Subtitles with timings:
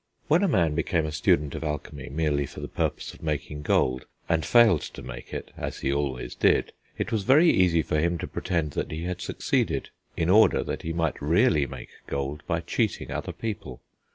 [0.27, 4.07] When a man became a student of alchemy merely for the purpose of making gold,
[4.27, 8.17] and failed to make it as he always did it was very easy for him
[8.17, 13.11] to pretend he had succeeded in order that he might really make gold by cheating
[13.11, 13.79] other people.